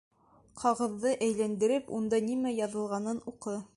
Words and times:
Ҡағыҙҙы 0.61 1.11
әйләндереп, 1.27 1.91
унда 1.99 2.21
нимә 2.31 2.55
яҙылғанын 2.61 3.23
уҡы. 3.35 3.59